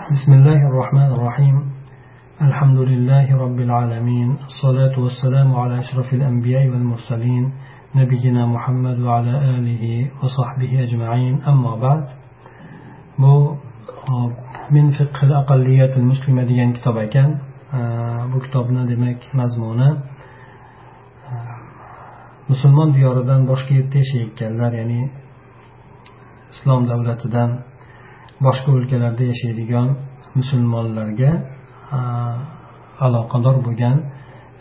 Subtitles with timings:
[0.00, 1.56] بسم الله الرحمن الرحيم
[2.48, 7.44] الحمد لله رب العالمين الصلاة والسلام على أشرف الأنبياء والمرسلين
[7.94, 9.84] نبينا محمد وعلى آله
[10.22, 12.04] وصحبه أجمعين أما بعد
[13.18, 13.56] bu
[14.70, 17.30] min fiqhil aqalliyatil muslima degan kitob ekan
[18.32, 19.90] bu kitobni demak mazmuni
[22.50, 25.00] musulmon diyoridan boshqa yerda yashayotganlar ya'ni
[26.54, 27.50] islom davlatidan
[28.45, 29.87] boshqa o'lkalarda yashaydigan
[30.39, 31.31] musulmonlarga
[33.05, 33.97] aloqador bo'lgan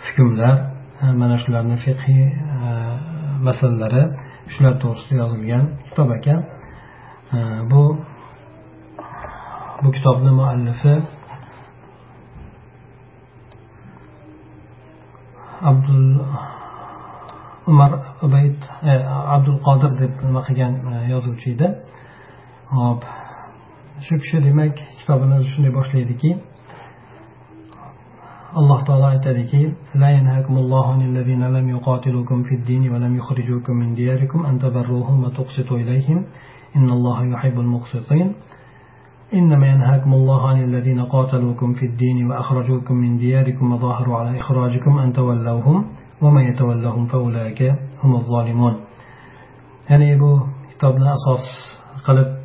[0.07, 0.55] hukmlar
[1.21, 2.25] mana shularni fiqhiy
[3.47, 4.03] masalalari
[4.53, 6.41] shular to'g'risida yozilgan kitob ekan.
[7.71, 7.83] Bu
[9.83, 10.95] bu kitobni muallifi
[15.71, 16.07] abdul
[17.67, 17.93] umar
[18.27, 18.59] ubayd
[18.91, 18.93] e,
[19.35, 21.69] abdul qodir deb nima qilgan e, yozuvchi edi.
[22.77, 23.05] Hop.
[24.07, 26.31] Shu kishi demak kitobini shunday boshlaydiki
[28.61, 29.63] alloh taolo aytadiki
[29.95, 35.25] لا ينهاكم الله عن الذين لم يقاتلوكم في الدين ولم يخرجوكم من دياركم أن تبروهم
[35.25, 36.19] وتقسطوا إليهم
[36.77, 38.29] إن الله يحب المقسطين
[39.35, 45.13] إنما ينهاكم الله عن الذين قاتلوكم في الدين وأخرجوكم من دياركم وظاهروا على إخراجكم أن
[45.13, 45.79] تولوهم
[46.23, 47.61] ومن يتولهم فأولئك
[48.03, 48.75] هم الظالمون
[49.91, 51.43] يعني bu kitobni asos
[52.07, 52.40] qilib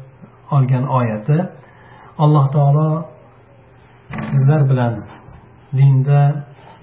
[0.56, 1.38] olgan oyati
[2.24, 2.90] alloh taolo
[4.30, 4.94] sizlar bilan
[5.78, 6.22] dinda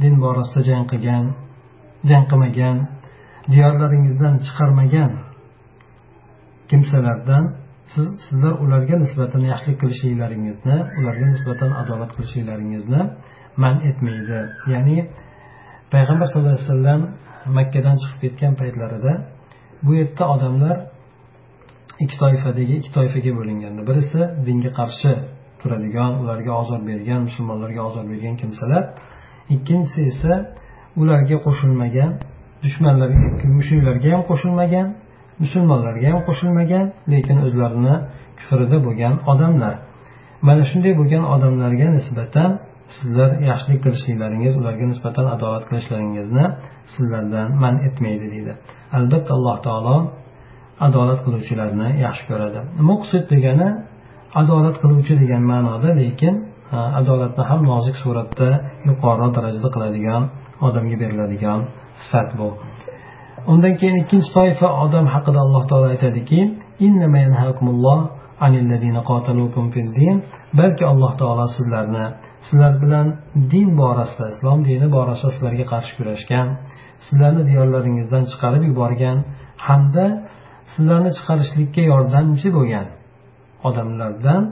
[0.02, 1.24] din borasida jang qilgan
[2.10, 2.76] jang qilmagan
[3.52, 5.12] diyorlaringizdan chiqarmagan
[6.70, 7.44] kimsalardan
[7.92, 13.02] siz sizlar ularga nisbatan yaxshilik qilishliklaringizni ularga nisbatan adolat qilishliklaringizni
[13.62, 14.40] man etmaydi.
[14.72, 14.96] Ya'ni
[15.92, 17.00] payg'ambar sallallohu alayhi vasallam
[17.58, 19.12] makkadan chiqib ketgan paytlarida
[19.84, 20.76] bu yerda odamlar
[22.02, 25.12] ikki toifadagi ikki toifaga bo'linganda birisi dinga qarshi
[25.60, 28.82] turadigan ularga ozor bergan musulmonlarga ozor bergan kimsalar.
[29.54, 30.32] Ikkinchisi esa
[31.00, 32.10] ularga qo'shilmagan
[32.64, 34.86] dushmanlarga mushriklarga ham qo'shilmagan
[35.42, 37.94] musulmonlarga ham qo'shilmagan lekin o'zlarini
[38.38, 39.74] kufrida bo'lgan odamlar.
[40.46, 42.50] Mana shunday bo'lgan odamlarga nisbatan
[42.96, 46.44] sizlar yaxshilik qilishliklaringiz ularga nisbatan adolat qilishlaringizni
[46.94, 48.52] sizlardan man etmaydi deydi.
[48.98, 49.96] Albatta alloh taolo
[50.86, 52.58] adolat qiluvchilarni yaxshi ko'radi.
[52.90, 53.68] Muqsid degani
[54.40, 56.34] adolat qiluvchi degan ma'noda lekin
[57.00, 58.48] adolatni ham nozik suratda
[58.88, 60.22] yuqori darajada qiladigan
[60.66, 61.60] odamga beriladigan
[62.02, 62.48] sifat bu.
[63.52, 66.40] Undan keyin ikkinchi toifa odam haqida alloh taolo aytadiki
[70.58, 72.06] balki alloh taolo sizlarni
[72.48, 73.06] sizlar bilan
[73.52, 76.46] din borasida islom dini borasida sizlarga qarshi kurashgan
[77.06, 79.18] sizlarni diyorlaringizdan chiqarib yuborgan
[79.66, 80.06] hamda
[80.74, 82.86] sizlarni chiqarishlikka yordamchi bo'lgan
[83.68, 84.42] odamlardan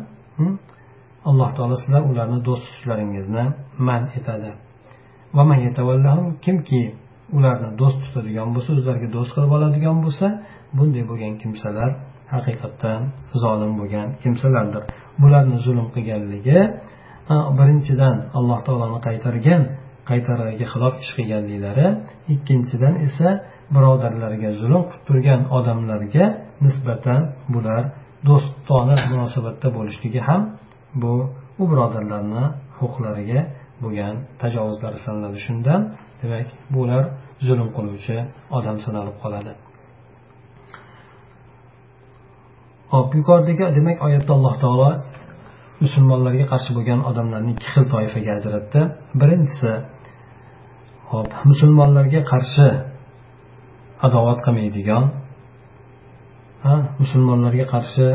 [1.31, 3.45] alloh taolo sizlar ularni do'st tutishlaringizni
[3.89, 4.51] man etadi.
[6.45, 6.83] Kimki
[7.37, 10.27] ularni do'st tutadigan bo'lsa o'zlariga do'st qilib oladigan bo'lsa
[10.77, 11.91] bunday bo'lgan kimsalar
[12.35, 13.01] haqiqatdan
[13.43, 14.83] zolim bo'lgan kimsalardir.
[15.23, 16.59] Bularni zulm qilganligi
[17.59, 19.63] birinchidan alloh taoloni qaytargan
[20.11, 21.87] qaytarig'iga xilof ish qilganliklari
[22.35, 23.29] ikkinchidan esa
[23.75, 26.25] birodarlariga zulm qilib turgan odamlarga
[26.67, 27.21] nisbatan
[27.55, 27.83] bular
[28.29, 30.43] do'stona munosabatda bo'lishligi ham
[31.03, 31.13] bu
[31.61, 32.45] u birodarlarni
[32.79, 33.41] huquqlariga
[33.83, 35.39] bo'lgan tajovuzlar sanaladi.
[35.47, 35.81] Shundan
[36.21, 37.05] demak bular
[37.47, 38.17] zulm qiluvchi
[38.59, 39.53] odam sanalib qoladi.
[42.93, 44.91] Hop yuqoridagi demak oyatda alloh taolo
[45.85, 48.81] musulmonlarga qarshi bo'lgan odamlarni ikki xil toifaga ajratdi.
[49.21, 49.73] Birinchisi
[51.13, 52.69] hop musulmonlarga qarshi
[54.07, 55.05] adovat qilmaydigan
[57.03, 58.07] musulmonlarga qarshi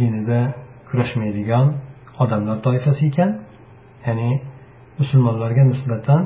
[0.00, 0.40] dinida
[0.88, 1.66] kurashmaydigan
[2.22, 3.30] odamlar toifasi ekan.
[4.06, 4.30] Ya'ni
[5.00, 6.22] musulmonlarga nisbatan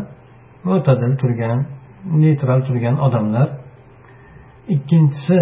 [0.67, 1.59] mo'tadil turgan
[2.23, 3.49] neytral turgan odamlar.
[4.75, 5.39] Ikkinchisi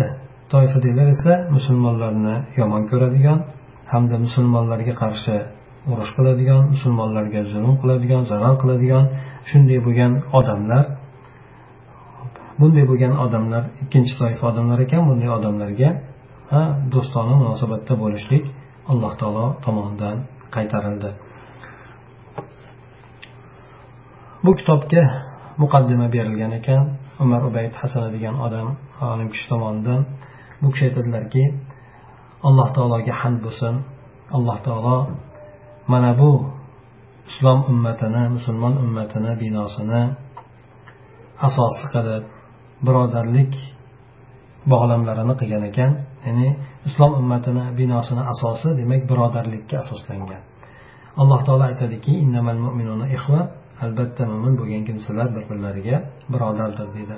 [0.53, 3.39] toifadagilar esa musulmonlarni yomon ko'radigan
[3.93, 5.37] hamda musulmonlarga qarshi
[5.91, 9.05] urush qiladigan musulmonlarga zulm qiladigan zarar qiladigan
[9.51, 10.85] shunday bo'lgan odamlar
[12.61, 15.91] bunday bo'lgan odamlar ikkinchi toifa odamlar ekan bunday odamlarga
[16.95, 18.45] do'stona munosabatda bo'lishlik
[18.93, 20.17] alloh taolo tomonidan
[20.55, 21.11] qaytarildi.
[24.45, 25.03] Bu kitobga
[25.63, 26.83] muqaddima berilgan ekan.
[27.23, 28.69] Umar ubayd hasana degan odam
[29.13, 30.01] olim kishi tomonidan
[30.63, 31.45] bu kishi aytadilarki
[32.49, 33.75] alloh taologa hamd bo'lsin.
[34.37, 34.97] Alloh taolo
[35.93, 36.31] mana bu
[37.31, 40.03] islom ummatini musulmon ummatini binosini
[41.47, 42.25] asosi qilib
[42.87, 43.53] birodarlik
[44.73, 45.93] bog'lamlarini qilgan ekan.
[46.27, 46.49] Ya'ni
[46.89, 50.43] islom ummatini binosini asosi demak birodarlikka asoslangan.
[51.21, 52.13] Alloh taolo aytadiki
[53.85, 55.97] albatta mo'min bo'lgan kimsalar bir birlariga
[56.33, 57.17] birodardir deydi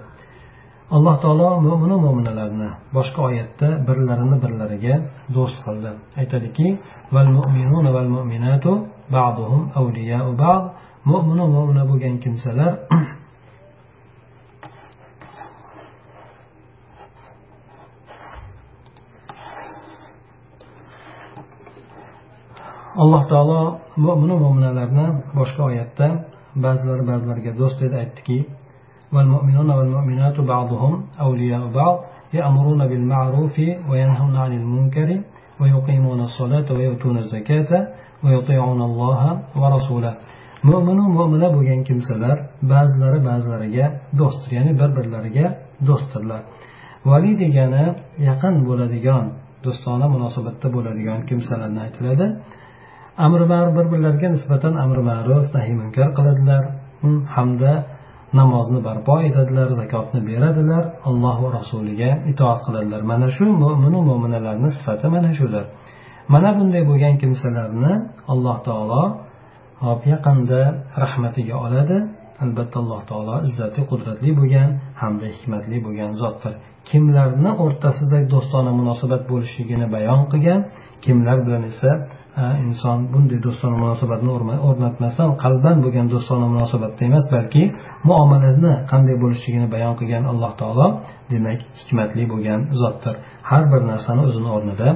[0.97, 4.95] alloh taolo mo'minu mo'minalarni boshqa oyatda birlarini birlariga
[5.37, 5.91] do'st qildi.
[6.21, 6.67] Aytadiki
[7.15, 8.73] val mu'minuna val mu'minatu
[11.11, 12.73] mo'minu mo'mina bo'lgan kimsalar
[23.03, 23.61] alloh taolo
[24.07, 25.07] mo'minu mo'minalarni
[25.39, 26.09] boshqa oyatda
[26.65, 28.39] ba'zilari ba'zilariga do'st deb aytdiki
[29.15, 30.93] والمؤمنون والمؤمنات بعضهم
[31.27, 31.97] أولياء بعض.
[32.39, 33.57] يأمرون بالمعروف
[33.91, 35.09] وينهون عن المنكر
[35.61, 37.71] ويقيمون الصلاة ويؤتون الزكاة.
[40.69, 42.37] Mo'minu mo'mina bo'lgan kimsalar
[42.73, 43.87] ba'zilari ba'zilariga
[44.21, 45.47] do'stdir ya'ni bir birlariga
[45.89, 46.43] do'stdirlar
[47.09, 47.85] vali degani
[48.29, 49.25] yaqin bo'ladigan
[49.65, 52.27] do'stona munosabatda bo'ladigan kimsalarni aytiladi.
[53.27, 56.63] Amri ma'ruf bir birlariga nisbatan amri ma'ruf nahiy munkar qiladilar.
[57.03, 57.73] Hm, hamda
[58.41, 60.85] namozni barpo etadilar zakotni beradilar.
[61.09, 63.01] Alloh va rasuliga itoat qiladilar.
[63.11, 65.65] Mana shu mo'minu mo'minalarni sifati mana shudir.
[66.33, 67.93] Mana bunday bo'lgan kimsalarni
[68.33, 69.03] alloh taolo
[69.85, 70.61] hop yaqinda
[71.03, 71.97] rahmatiga oladi.
[72.45, 74.69] Albatta alloh taolo izzati qudratli bo'lgan
[75.01, 76.53] hamda hikmatli bo'lgan zotdir.
[76.91, 80.61] Kimlarni o'rtasida do'stona munosabat bo'lishligini bayon qilgan
[81.05, 81.91] kimlar bilan esa
[82.67, 84.31] inson bunday do'stona munosabatni
[84.69, 87.63] o'rnatmasdan qalban bo'lgan do'stona munosabatda emas balki
[88.09, 90.87] muomalani qanday bo'lishligini bayon qilgan alloh taolo
[91.33, 93.15] demak hikmatli bo'lgan zotdir.
[93.51, 94.89] Har bir narsani o'zini o'rnida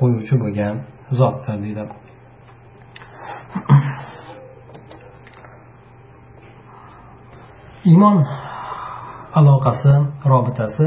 [0.00, 0.74] qo'yuvchi bo'lgan
[1.18, 1.82] zotdir deydi.
[7.92, 8.16] Iymon
[9.38, 9.94] aloqasi
[10.32, 10.86] robitasi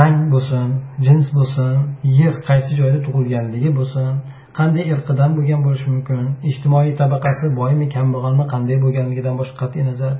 [0.00, 0.68] rang bo'lsin
[1.06, 1.72] jins bo'lsin
[2.20, 4.08] yer qaysi joyda tug'ilganligi bo'lsin
[4.58, 10.12] qanday irqidan bo'lgan bo'lishi mumkin ijtimoiy tabaqasi boymi kambag'almi qanday bo'lganligidan boshqa qat'iy nazar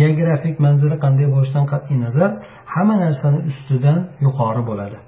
[0.00, 2.30] geografik manzili qanday bo'lishidan qat'iy nazar
[2.74, 4.98] hamma narsani ustidan yuqori bo'ladi.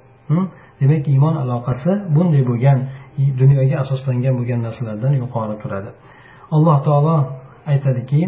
[0.80, 2.78] Demak iymon aloqasi bunday bo'lgan
[3.40, 5.90] dunyoga asoslangan bo'lgan narsalardan yuqori turadi.
[6.56, 7.16] Alloh taolo
[7.72, 8.20] aytadiki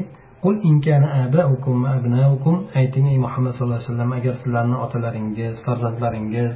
[0.43, 6.55] qul inkana abaukum abnaukum ayting ey muhammad sallallohu alayhi vasallam agar sizlarni otalaringiz farzandlaringiz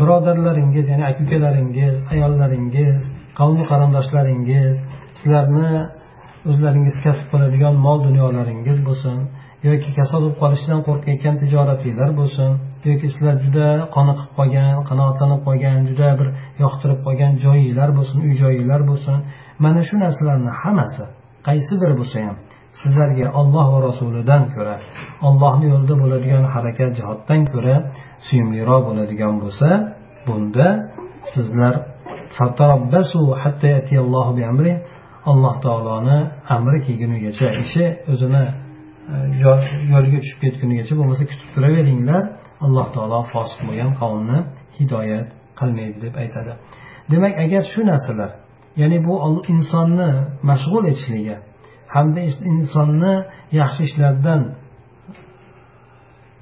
[0.00, 3.00] birodarlaringiz ya'ni aka ukalaringiz ayollaringiz
[3.38, 4.74] qavmi qarindoshlaringiz
[5.18, 5.70] sizlarni
[6.50, 9.16] o'zlaringiz kasb qiladigan mol dunyolaringiz bo'lsin
[9.68, 12.50] yoki kasal bo'lib qolishidan qo'rqayotgan tijoratinglar bo'lsin
[12.88, 13.66] yoki sizlar juda
[13.96, 16.28] qoniqib qolgan qanoatlanib qolgan juda bir
[16.62, 19.16] yoqtirib qolgan joyinglar bo'lsin uy joyinglar bo'lsin.
[19.64, 21.04] Mana shu narsalarni hammasi
[21.48, 22.36] qaysi biri bo'lsa ham
[22.80, 24.76] sizlarga olloh va rasulidan ko'ra
[25.28, 27.74] ollohni yo'lida bo'ladigan harakat jihatdan ko'ra
[28.26, 29.68] suyumliroq bo'ladigan bo'lsa
[30.26, 30.68] bunda
[31.34, 31.74] sizlar
[35.30, 36.18] alloh taoloni
[36.56, 38.44] amri kelgunigacha ishi o'zini
[39.92, 42.22] yo'liga tushib ketgunigacha bo'lmasa kutib turaveringlar.
[42.66, 44.38] Alloh taolo fosiq bo'lgan qavmni
[44.78, 46.52] hidoyat qilmaydi deb aytadi.
[47.12, 48.30] Demak agar shu narsalar
[48.80, 49.14] ya'ni bu
[49.54, 50.10] insonni
[50.50, 51.36] mashg'ul etishligi
[51.94, 52.20] hamda
[52.54, 53.14] insonni
[53.60, 54.40] yaxshi ishlardan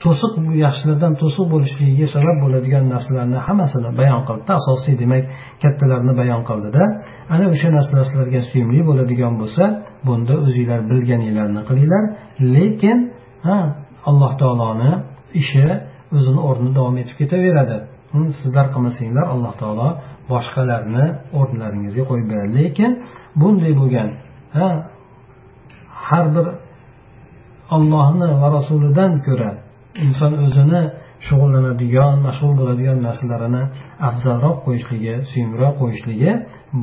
[0.05, 0.33] to'siq
[0.65, 5.25] yaxshilardan to'siq bo'lishligiga sabab bo'ladigan narsalarni hammasini bayon qilibdi asosiy demak
[5.63, 6.83] kattalarni bayon qildida
[7.35, 9.65] ana o'sha narsalar sizlarga suyumli bo'ladigan bo'lsa
[10.07, 12.03] bunda o'zinglar bilganinglarni qilinglar.
[12.55, 12.99] Lekin
[13.47, 13.59] ha
[14.11, 14.93] alloh taoloni
[15.41, 15.67] ishi
[16.17, 17.77] o'zini o'rnida davom etib ketaveradi.
[18.41, 19.89] Sizlar qilmasanglar alloh taolo
[20.33, 21.05] boshqalarni
[21.41, 22.51] o'rnlaringizga qo'yib beradi.
[22.61, 22.91] Lekin
[23.41, 24.09] bunday bo'lgan
[24.57, 24.69] ha
[26.09, 26.47] har bir
[27.77, 29.51] ollohni va rasulidan ko'ra
[30.03, 30.83] inson o'zini
[31.27, 33.63] shug'ullanadigan mashg'ul bo'ladigan narsalarini
[34.09, 36.31] afzalroq qo'yishligi suyumroq qo'yishligi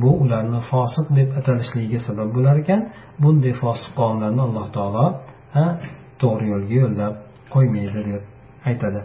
[0.02, 2.80] bu ularni fosiq deb atalishligiga sabab bo'lar ekan.
[3.22, 5.06] Bunday fosiq qavmlarni alloh taolo
[6.22, 7.14] to'g'ri yo'lga yo'llab
[7.54, 8.22] qo'ymaydi deb
[8.70, 9.00] aytadi.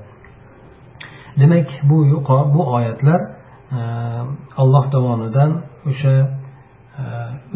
[1.39, 1.97] Demak bu
[2.55, 3.21] bu oyatlar
[3.77, 3.79] e,
[4.61, 5.51] alloh tomonidan
[5.89, 7.03] o'sha e,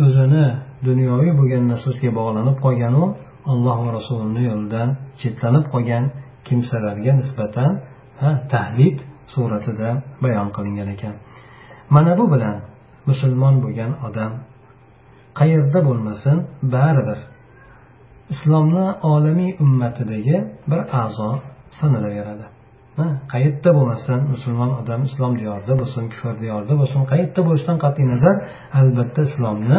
[0.06, 0.46] o'zini
[0.88, 3.04] dunyoviy bo'lgan narsaga bog'lanib qolganu
[3.52, 4.90] alloh va rasulini yo'lidan
[5.22, 6.04] chetlanib qolgan
[6.48, 7.72] kimsalarga nisbatan
[8.54, 8.98] tahdid
[9.34, 9.90] suratida
[10.24, 11.16] bayon qilingan ekan.
[11.96, 12.58] Mana bu bilan
[13.10, 14.32] musulmon bo'lgan odam
[15.40, 16.38] qayerda bo'lmasin
[16.74, 17.20] baribir
[18.34, 20.38] islomni olamiy ummatidagi
[20.70, 21.30] bir a'zo
[21.80, 22.46] sanalaveradi
[23.34, 28.36] qayerda bo'lmasin musulmon odam islom diyorida bo'lsin kufr diyorida bo'lsin qayerda bo'lishidan qat'iy nazar
[28.80, 29.78] albatta islomni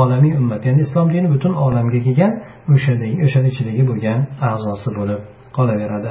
[0.00, 2.32] olamiy ummat ya'ni islom dini butun olamga kelgan
[2.74, 2.92] o'sha
[3.26, 4.18] o'shani ichidagi bo'lgan
[4.50, 5.20] a'zosi bo'lib
[5.56, 6.10] qolaveradi.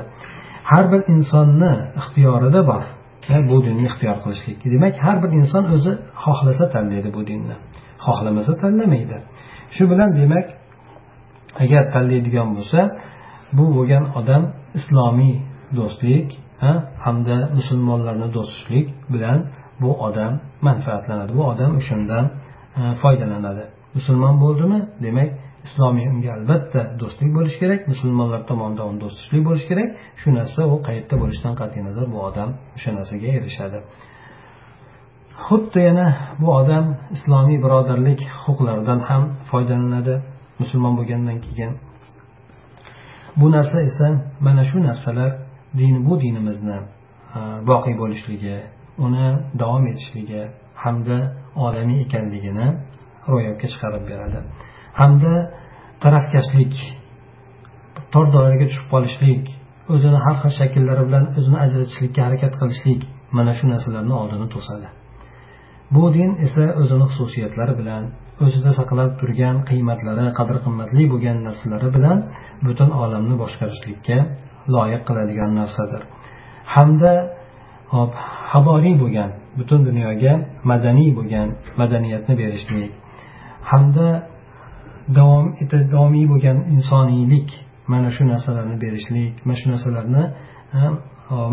[0.72, 2.84] Har bir insonni ixtiyorida bor.
[3.34, 5.92] E, bu dinni ixtiyor qilishlik demak har bir inson o'zi
[6.24, 7.56] xohlasa tanlaydi bu dinni.
[8.06, 9.18] Xohlamasa tanlamaydi.
[9.76, 10.46] Shu bilan demak
[11.64, 12.80] agar tanlaydigan bo'lsa
[13.58, 14.44] bu bo'lgan odam
[14.80, 15.36] islomiy
[15.78, 16.28] do'stlik
[17.06, 19.40] hamda musulmonlarni do'stlik bilan
[19.82, 20.34] bu odam
[20.68, 21.32] manfaatlanadi.
[21.40, 22.26] Bu odam o'shandan
[22.80, 23.64] e, foydalanadi.
[23.98, 24.80] Musulmon bo'ldimi?
[25.06, 25.30] Demak
[25.68, 29.90] islomiy unga albatta do'stlik bo'lishi kerak musulmonlar tomonidan uni do'stlik bo'lishi kerak.
[30.22, 33.80] Shu narsa u qayerda bo'lishidan qat'iy nazar bu odam o'sha narsaga erishadi.
[35.46, 36.08] Xuddi yana
[36.42, 40.16] bu odam islomiy birodarlik huquqlaridan ham foydalanadi
[40.62, 41.72] musulmon bo'lgandan keyin.
[43.40, 44.08] Bu narsa esa
[44.46, 45.32] mana shu narsalar
[45.80, 46.80] din bu dinimizni
[47.38, 47.40] e,
[47.70, 48.56] boqiy bo'lishligi
[49.06, 49.28] uni
[49.62, 50.42] davom etishligi
[50.84, 51.18] hamda
[51.66, 52.68] olamiy ekanligini
[53.34, 54.40] ro'yobga chiqarib beradi.
[55.00, 55.34] Hamda
[56.04, 56.76] tarafkashlik
[58.14, 59.44] tor doiraga tushib qolishlik
[59.94, 63.02] o'zini har xil shakllari bilan o'zini ajratishlikka harakat qilishlik
[63.38, 64.88] mana shu narsalarni oldini to'sadi.
[65.96, 68.04] Bu din esa o'zini xususiyatlari bilan
[68.46, 72.18] o'zida saqlanib turgan qiymatlari qadr qimmatli bo'lgan narsalari bilan
[72.68, 74.18] butun olamni boshqarishlikka
[74.76, 76.02] loyiq qiladigan narsadir.
[76.74, 77.14] Hamda
[77.96, 78.12] hop
[78.52, 79.30] hadoriy bo'lgan
[79.60, 80.34] butun dunyoga
[80.72, 81.48] madaniy bo'lgan
[81.80, 82.92] madaniyatni berishlik.
[83.72, 84.08] Hamda
[85.18, 85.46] davom
[85.94, 87.50] davomiy bo'lgan insoniylik
[87.88, 90.24] mana shu narsalarni berishlik mana shu narsalarni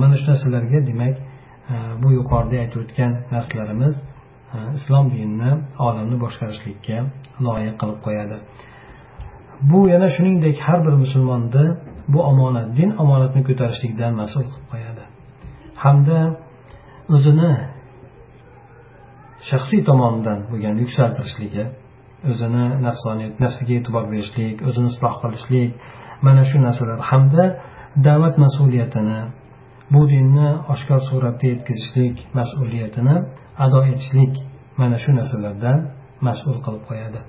[0.03, 1.15] mana shu narsalarga demak
[2.03, 3.95] bu yuqorida aytib o'tgan narsalarimiz
[4.79, 5.51] islom dinini
[5.87, 6.97] olamni boshqarishlikka
[7.47, 8.37] loyiq qilib qo'yadi.
[9.71, 11.65] Bu yana shuningdek har bir musulmonni
[12.13, 15.05] bu omonat din omonatni ko'tarishlikdan mas'ul qilib qo'yadi.
[15.83, 16.19] Hamda
[17.17, 17.53] o'zini
[19.51, 21.65] shaxsiy tomonidan bo'lgan yuksaltirishligi
[22.30, 25.72] o'zini nafsoniyat nafsiga e'tibor berishlik o'zini isloh qilishlik
[26.26, 27.44] mana shu narsalar hamda
[28.08, 29.20] da'vat mas'uliyatini
[29.94, 33.16] bu dinni oshkor suratda yetkazishlik mas'uliyatini
[33.66, 34.34] ado etishlik
[34.82, 35.80] mana shu narsalardan
[36.28, 37.22] mas'ul qilib qo'yadi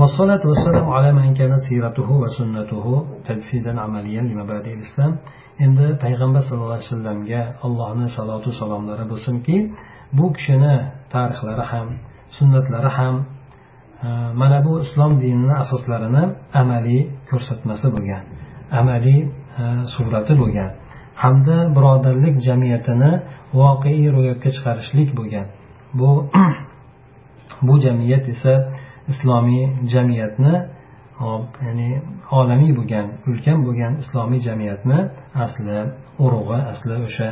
[0.00, 2.86] والصلاة والسلام على من كانت سيرته وسنته
[3.28, 5.12] تجسيدا عمليا لمبادئ الإسلام
[5.64, 9.56] endi payg'ambar sallallohu alayhi vasallamga allohni salotu salomlari bo'lsinki
[10.17, 10.75] bu kishini
[11.13, 11.87] tarixlari ham
[12.37, 13.15] sunnatlari ham
[14.05, 14.07] e,
[14.41, 16.23] mana bu islom dinini asoslarini
[16.61, 18.23] amaliy ko'rsatmasi bo'lgan
[18.79, 19.19] amaliy
[19.61, 20.71] e, surati bo'lgan
[21.23, 23.11] hamda birodarlik jamiyatini
[23.59, 25.47] voqeiy ro'yobga chiqarishlik bo'lgan.
[25.99, 26.09] Bu
[27.67, 28.53] bu jamiyat esa
[29.11, 30.53] islomiy jamiyatni
[31.65, 31.89] ya'ni
[32.39, 34.99] olamiy bo'lgan ulkan bo'lgan islomiy jamiyatni
[35.45, 35.77] asli
[36.25, 37.29] urug'i asli o'sha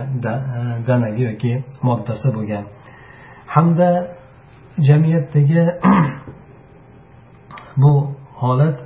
[0.87, 1.53] danagi yoki
[1.87, 2.63] moddasi bo'lgan.
[3.53, 3.89] Hamda
[4.87, 5.61] jamiyatdagi
[7.81, 7.93] bu
[8.41, 8.77] holat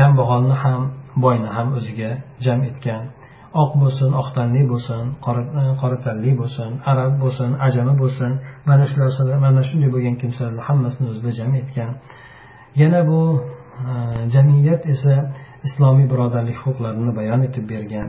[0.00, 0.82] kambag'alni ham
[1.24, 2.10] boyni ham o'ziga
[2.44, 3.02] jam etgan.
[3.62, 5.04] Oq bo'lsin oq tanli bo'lsin
[5.60, 8.30] e, qora tanli bo'lsin arab bo'lsin ajami bo'lsin
[8.68, 11.90] mana shular mana shunday bo'lgan kimsalarni hammasini o'zida jam etgan.
[12.80, 13.20] Yana bu
[14.34, 15.14] jamiyat esa
[15.66, 18.08] islomiy birodarlik huquqlarini bayon etib bergan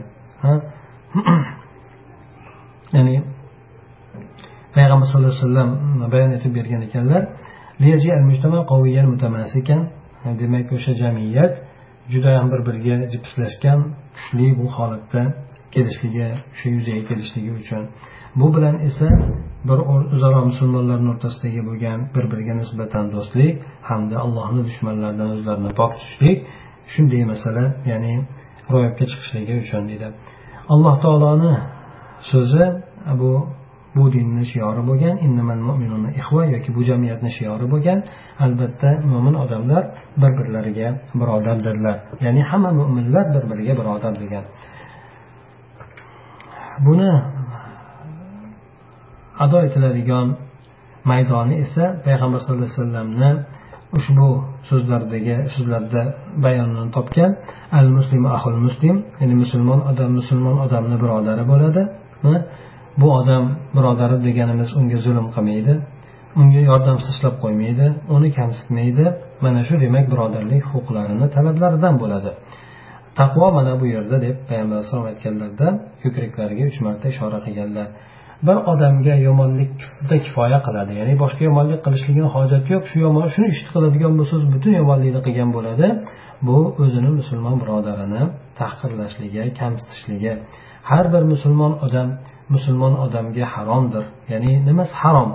[2.95, 3.15] ya'ni
[4.75, 5.69] payg'ambar sallallohu alayhi vasallam
[6.13, 7.23] bayon etib bergan ekanlar
[10.41, 11.53] demak o'sha jamiyat
[12.13, 13.79] judayam bir biriga jipslashgan
[14.15, 15.23] kuchli bu holatda
[15.75, 17.83] kelishligi shu yuzaga kelishligi uchun.
[18.39, 19.07] Bu bilan esa
[19.69, 23.53] bir o'zaro musulmonlarni o'rtasidagi bo'lgan bir biriga nisbatan do'stlik
[23.89, 26.37] hamda allohni dushmanlaridan o'zlarini pok tutishlik
[26.93, 28.13] shunday masala ya'ni
[28.73, 30.07] ro'yobga chiqishligi uchun deydi.
[30.73, 31.53] Alloh taoloni
[32.31, 32.65] so'zi
[33.21, 33.31] bu
[33.95, 35.15] bu dinni shiori bo'lgan
[36.55, 37.99] yoki bu jamiyatni shiori bo'lgan.
[38.45, 39.83] Albatta mo'min odamlar
[40.21, 40.87] bir birlariga
[41.19, 41.97] birodardirlar.
[42.25, 44.45] Ya'ni hamma mo'minlar bir biriga birodar degan
[46.85, 47.11] buni
[49.43, 50.27] ado etiladigan
[51.11, 53.31] maydoni esa payg'ambar sallallohu alayhi vasallamni
[53.97, 54.27] ushbu
[54.69, 56.01] so'zlardagi so'zlarda
[56.45, 57.31] bayonini topgan
[57.79, 61.81] al muslimu ahul muslim ya'ni musulmon odam musulmon odamni birodari bo'ladi.
[63.01, 63.43] Bu odam
[63.75, 65.73] birodari deganimiz unga zulm qilmaydi
[66.39, 67.85] unga yordam tashlab qo'ymaydi
[68.15, 69.05] uni kamsitmaydi.
[69.43, 72.31] Mana shu demak birodarlik huquqlarini talablaridan bo'ladi.
[73.20, 75.68] Taqvo mana bu yerda deb payg'ambar alayhisalom aytganlarida
[76.03, 77.88] ko'kraklariga uch marta ishora qilganlar.
[78.48, 83.70] Bir odamga yomonlikda kifoya qiladi ya'ni boshqa yomonlik qilishligini hojati yo'q shu yomon shuni ishni
[83.75, 85.88] qiladigan bo'lsa butun yomonlikni qilgan bo'ladi.
[86.48, 88.24] Bu o'zini musulmon birodarini
[88.60, 90.34] tahqirlashligi kamsitishligi.
[90.89, 92.08] Har bir musulmon odam
[92.56, 95.30] musulmon odamga haromdir ya'ni nimasi harom?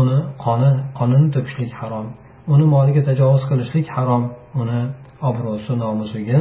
[0.00, 2.06] Uni qoni qonini to'kishlik harom
[2.54, 4.22] uni moliga tajovuz qilishlik harom
[4.60, 4.80] uni
[5.28, 6.40] obro'si nomusiga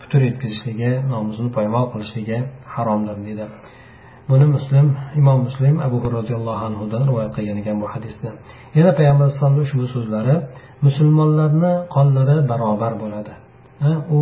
[0.00, 2.38] putur yetkazishligi nomusini poymol qilishligi
[2.74, 3.46] haromdir deydi.
[4.30, 4.86] Buni muslim
[5.20, 8.30] imom muslim abu roziyallohu anhudan rivoyat qilgan ekan bu hadisni
[8.78, 10.36] yana payg'ambar alayhisalomni ushbu so'zlari
[10.86, 13.32] musulmonlarni qonlari barobar bo'ladi.
[14.16, 14.18] U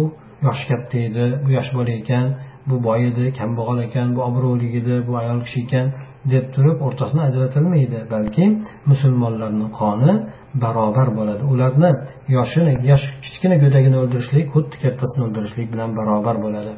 [0.47, 2.26] yoshi katta edi bu yosh bola ekan
[2.69, 5.87] bu boy edi kambag'al ekan bu obro'li edi bu ayol kishi ekan
[6.33, 8.45] deb turib o'rtasini ajratilmaydi balki
[8.90, 10.12] musulmonlarni qoni
[10.54, 11.42] barobar bo'ladi.
[11.52, 11.90] Ularni
[12.37, 16.73] yoshini yosh kichkina go'dagini o'ldirishlik xuddi kattasini o'ldirishlik bilan barobar bo'ladi.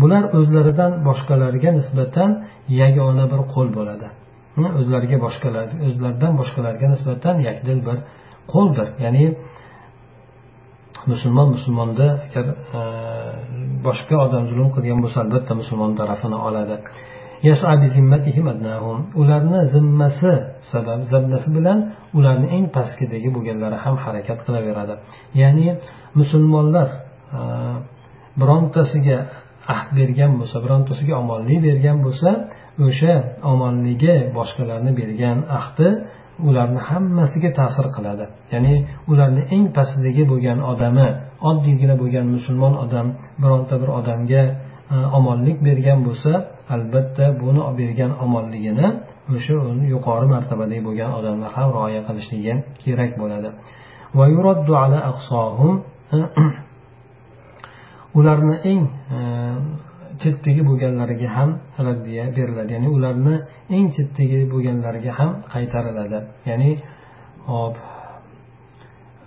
[0.00, 2.30] Bular o'zlaridan boshqalarga nisbatan
[2.82, 4.06] yagona bir qo'l bo'ladi.
[4.80, 7.98] O'zlariga boshqalar o'zlaridan boshqalarga nisbatan yakdil bir
[8.52, 8.88] qo'ldir.
[9.04, 9.24] Ya'ni
[11.12, 12.46] musulmon musulmonda agar
[12.78, 12.82] e,
[13.86, 16.76] boshqa odam zulm qilgan bo'lsa albatta musulmon tarafini oladi.
[19.20, 20.32] Ularni zimmasi
[20.72, 21.78] sabab zimmasi bilan
[22.18, 24.94] ularni eng pastkidagi bo'lganlari ham harakat qilaveradi.
[25.40, 25.68] Ya'ni
[26.18, 26.88] musulmonlar
[28.40, 29.18] birontasiga
[29.74, 32.30] ahd bergan bo'lsa birontasiga omonlik bergan bo'lsa
[32.86, 33.14] o'sha
[33.52, 35.88] omonligi boshqalarni bergan ahdi
[36.48, 38.24] ularni hammasiga ta'sir qiladi.
[38.52, 38.74] Ya'ni
[39.12, 41.08] ularni eng pastdagi bo'lgan odami
[41.50, 43.06] oddiygina bo'lgan musulmon odam
[43.42, 44.42] bironta bir odamga
[45.18, 46.32] omonlik bergan bo'lsa
[46.74, 48.86] albatta buni bergan omonligini
[49.34, 49.54] o'sha
[49.94, 53.48] yuqori martabadagi bo'lgan odamlar ham rioya qilishligi kerak bo'ladi.
[58.18, 58.82] Ularni eng
[59.16, 59.18] e,
[60.22, 61.50] chetdagi bo'lganlariga ham
[61.86, 62.70] raddiya beriladi.
[62.76, 63.34] Ya'ni ularni
[63.76, 66.18] eng chetdagi bo'lganlariga ham qaytariladi.
[66.48, 66.70] Ya'ni
[67.50, 67.74] hop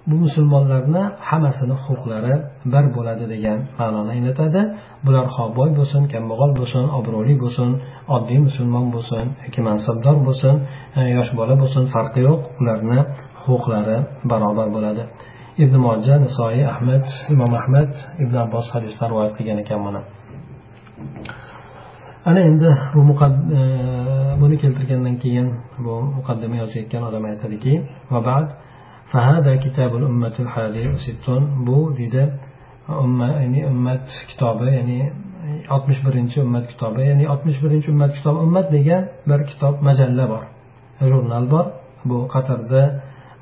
[0.10, 2.36] bu musulmonlarni hammasini huquqlari
[2.74, 4.62] bir bo'ladi degan ma'noni anglatadi.
[5.06, 7.70] Bular ho boy bo'lsin kambag'al bo'lsin obro'li bo'lsin
[8.16, 10.56] oddiy musulmon bo'lsin yoki mansabdor bo'lsin
[11.00, 12.40] e, yosh bola bo'lsin farqi yo'q.
[12.62, 13.00] Ularni
[13.46, 13.98] huquqlari
[14.32, 15.04] barobar bo'ladi.
[15.64, 17.92] Ibn moja nisoiy ahmad imom ahmad
[18.24, 20.02] ibn abbos hadisdan rivoyat qilgan ekan buni.
[22.30, 23.02] Ana endi bu
[23.58, 23.62] e,
[24.42, 25.48] buni keltirgandan keyin
[25.86, 27.74] bu muqaddima yozayotgan odam aytadiki
[29.13, 32.23] فهذا كتاب الأمة الحادي وستون bu deydi
[32.89, 35.01] umma ya'ni ummat kitobi ya'ni
[35.75, 40.43] oltmish birinchi ummat kitobi ya'ni oltmish birinchi ummat kitobi ummat degan bir kitob majalla bor
[41.11, 41.67] jurnal bor
[42.09, 42.83] bu qatarda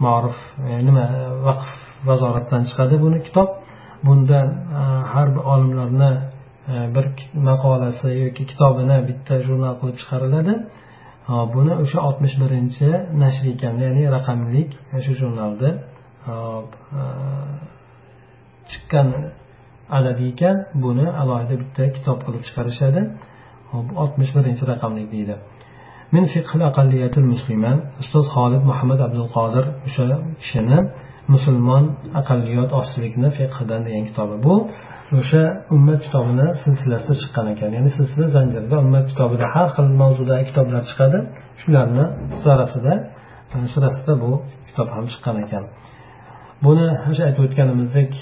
[0.05, 1.05] ma'ruf e, nima
[1.47, 1.69] vaqf
[2.09, 3.49] vazoratidan chiqadi buni kitob
[4.07, 4.41] bunda
[4.79, 6.11] e, har bir olimlarni
[6.73, 7.07] e, bir
[7.49, 10.55] maqolasi yoki kitobini bitta jurnal qilib chiqariladi
[11.54, 12.90] buni o'sha oltmish birinchi
[13.22, 14.70] nashr ekan ya'ni raqamlik
[15.06, 15.70] shu jurnalda
[18.72, 19.08] chiqqan
[19.98, 20.56] adadi ekan.
[20.84, 23.02] Buni alohida bitta kitob qilib chiqarishadi.
[24.04, 25.36] Oltmish birinchi raqamli deydi.
[26.14, 26.24] Min
[28.02, 30.04] ustoz xolid muhammad abdulqodir o'sha
[30.42, 30.80] kishini
[31.34, 31.84] musulmon
[32.20, 34.36] aqalliyot ostilikni fiqhidan degan kitobi.
[34.46, 34.56] Bu
[35.20, 35.44] o'sha
[35.76, 37.70] ummat kitobini silsilasida chiqqan ekan.
[37.78, 41.20] Ya'ni silsila zanjirida ummat kitobida har xil mavzudagi kitoblar chiqadi.
[41.62, 42.06] Shularni
[42.42, 42.94] sirasida
[43.56, 44.32] e, sirasida bu
[44.68, 45.64] kitob ham chiqqan ekan.
[46.66, 48.22] Buni o'sha aytib o'tganimizdek e,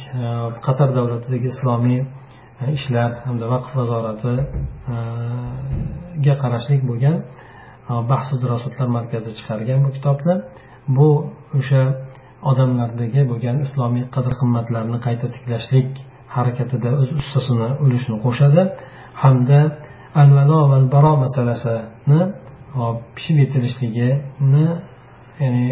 [0.66, 2.06] qatar davlatidagi islomiy e,
[2.78, 7.16] ishlar hamda vaqf nazoratiga qarashlik bo'lgan
[8.12, 10.36] bahsi dirosatlar markazi chiqargan bu kitobni.
[10.98, 11.10] Bu
[11.60, 11.82] o'sha
[12.52, 15.90] odamlardagi bo'lgan islomiy qadr qimmatlarni qayta tiklashlik
[16.36, 18.62] harakatida o'z ustasini ulushini qo'shadi
[19.24, 19.60] hamda
[20.22, 22.22] al valo va baro masalasini
[23.16, 24.66] pishib yetilishligini
[25.44, 25.68] ya'ni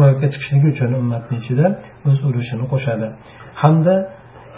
[0.00, 1.66] ro'yobga chiqishligi uchun ummatni ichida
[2.08, 3.06] o'z ulushini qo'shadi.
[3.62, 3.94] Hamda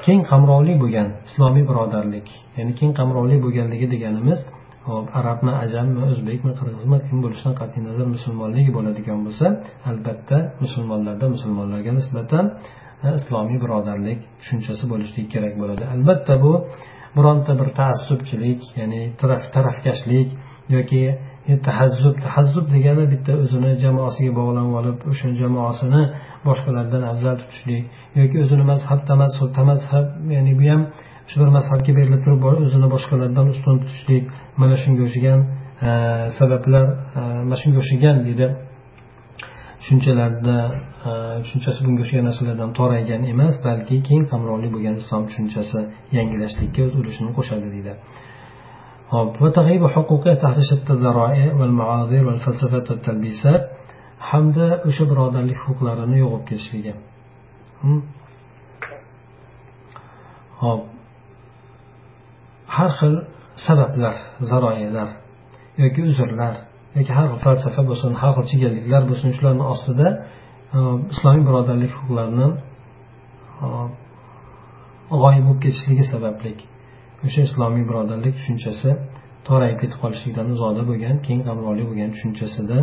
[0.04, 2.26] keng qamrovli bo'lgan islomiy birodarlik
[2.59, 4.40] ya'ni keng qamrovli bo'lganligi deganimiz
[4.87, 9.46] hop arabmi ajammi o'zbekmi qirg'izmi kim bo'lishidan qat'iy nazar musulmonligi bo'ladigan bo'lsa
[9.90, 12.44] albatta musulmonlarda musulmonlarga nisbatan
[13.07, 15.83] e, islomiy birodarlik tushunchasi bo'lishligi kerak bo'ladi.
[15.94, 16.53] Albatta bu
[17.16, 19.03] bironta bir taassubchilik ya'ni
[19.55, 20.29] tarafkashlik
[20.77, 21.03] yoki
[21.48, 26.02] E, tahazzub tahazzub degani bitta o'zini jamoasiga bog'lanib olib o'sha jamoasini
[26.48, 27.85] boshqalardan afzal tutishlik
[28.18, 29.00] yoki o'zini mazhab
[29.59, 30.82] tamazhab ya'ni bu ham
[31.30, 34.24] shu bir mazhabga berilib turib o'zini boshqalardan ustun tutishlik
[34.61, 35.40] mana shunga o'xshagan
[35.88, 35.90] e,
[36.38, 36.85] sabablar
[37.18, 38.46] e, mana shunga o'xshagan deydi
[39.80, 40.56] tushunchalarda
[41.42, 45.80] tushunchasi bunga o'xshagan narsalardan toraygan emas balki keng qamrovli bo'lgan islom tushunchasi
[46.16, 47.92] yangilashlikka o'z ulushini qo'shadi deydi
[49.41, 53.63] وتغيب حقوقه تحت شتى الذرائع والمعاذير والفلسفات والتلبيسات
[54.30, 56.93] hamda o'sha birodarlik huquqlarini yo'qolib ketishligi
[60.63, 60.82] hop
[62.76, 63.13] har xil
[63.67, 64.15] sabablar
[64.52, 65.10] zaroyalar
[65.84, 66.56] yoki uzrlar
[66.97, 70.08] yoki har xil falsafa bo'lsin har xil chigalliklar bo'lsin shularni ostida
[70.78, 70.80] e,
[71.13, 72.47] islomiy birodarlik huquqlarini
[73.65, 73.67] e,
[75.21, 76.52] g'oyib bo'lib ketishligi sababli
[77.26, 78.89] o'sha islomiy birodarlik tushunchasi
[79.47, 82.78] torayib ketib qolishlikdan uzoqda bo'lgan keng qamrovli bo'lgan tushunchasida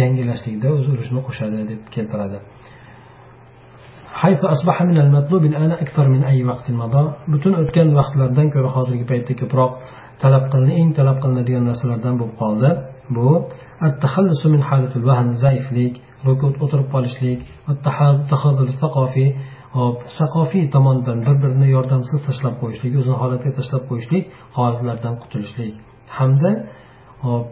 [0.00, 2.40] yangilashlikda o'z ulushini qo'shadi deb keltiradi
[4.22, 9.04] حيث أصبح من المطلوب الآن أكثر من أي وقت مضى butun o'tgan vaqtlardan ko'ra hozirgi
[9.10, 9.72] paytda ko'proq
[10.22, 12.70] talab qilingan eng talab qilinadigan narsalardan bo'lib qoldi
[13.16, 13.28] bu
[13.88, 15.94] التخلص من حالة الوهن zaiflik
[16.64, 17.40] o'tirib qolishlik
[18.82, 19.28] saqofiy
[19.77, 24.23] hop saqofiy tomondan bir birini yordamsiz tashlab qo'yishlik o'zini holatiga tashlab qo'yishlik
[24.57, 25.73] holatlardan qutulishlik.
[26.17, 26.51] Hamda
[27.25, 27.45] hop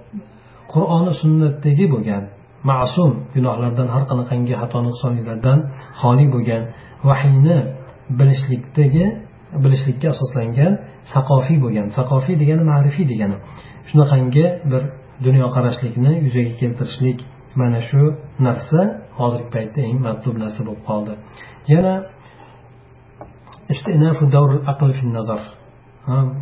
[0.73, 2.23] qur'oni sunnatdagi bo'lgan
[2.71, 5.59] ma'sum gunohlardan har qanaqangi xato nuqsonliklardan
[6.01, 6.63] xoli bo'lgan
[7.09, 7.57] vahiyni
[8.19, 9.05] bilishlikdagi
[9.63, 10.73] bilishlikka asoslangan
[11.13, 11.87] saqofiy bo'lgan.
[11.97, 13.37] Saqofiy degani ma'rifiy degani.
[13.89, 14.83] Shunaqangi bir
[15.25, 17.19] dunyoqarashlikni yuzaga keltirishlik
[17.59, 18.01] mana shu
[18.47, 18.81] narsa
[19.19, 21.13] hozirgi paytda eng matlub narsa bo'lib qoldi.
[21.73, 21.93] Yana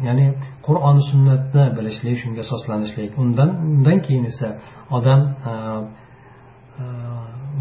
[0.07, 0.27] ya'ni
[0.65, 3.11] qur'oni sunnatni bilishlik shunga asoslanishlik.
[3.23, 4.47] Undan undan keyin esa
[4.97, 5.21] odam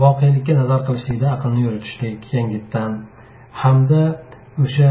[0.02, 2.90] voqelikka nazar qilishlikda aqlni yuritishlik yangitdan
[3.62, 4.02] hamda
[4.64, 4.90] o'sha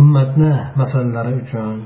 [0.00, 1.76] ummatni masalalari uchun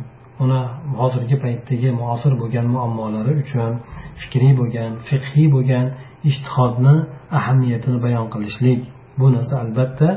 [0.42, 0.60] uni
[1.00, 3.72] hozirgi paytdagi muosir bo'lgan muammolari uchun
[4.20, 5.86] fikriy bo'lgan fiqhiy bo'lgan
[6.30, 6.96] ishtihodni
[7.38, 8.80] ahamiyatini bayon qilishlik.
[9.20, 10.08] Bu narsa albatta